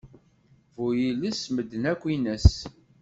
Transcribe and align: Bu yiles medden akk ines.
Bu 0.75 0.85
yiles 0.99 1.41
medden 1.55 1.83
akk 1.91 2.01
ines. 2.15 2.49